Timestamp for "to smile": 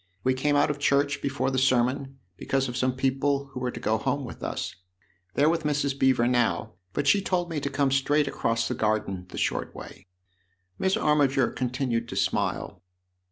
12.09-12.81